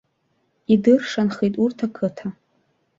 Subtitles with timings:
[0.73, 2.27] Идыршанхеит урҭ ақыҭа.